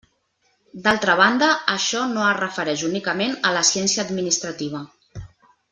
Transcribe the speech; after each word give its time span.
D'altra 0.87 1.15
banda, 1.19 1.49
això 1.75 2.01
no 2.15 2.23
es 2.29 2.39
refereix 2.41 2.85
únicament 2.89 3.39
a 3.51 3.53
la 3.59 3.63
ciència 3.73 4.07
administrativa. 4.09 4.87